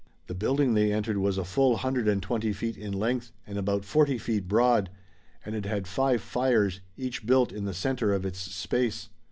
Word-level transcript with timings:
The 0.25 0.33
building 0.33 0.73
they 0.73 0.91
entered 0.91 1.19
was 1.19 1.37
a 1.37 1.45
full 1.45 1.77
hundred 1.77 2.07
and 2.07 2.23
twenty 2.23 2.53
feet 2.53 2.75
in 2.75 2.91
length 2.91 3.31
and 3.45 3.59
about 3.59 3.85
forty 3.85 4.17
feet 4.17 4.47
broad, 4.47 4.89
and 5.45 5.53
it 5.53 5.65
had 5.67 5.87
five 5.87 6.21
fires, 6.23 6.81
each 6.97 7.23
built 7.23 7.51
in 7.51 7.65
the 7.65 7.73
center 7.75 8.11
of 8.11 8.25
its 8.25 8.39
space. 8.39 9.09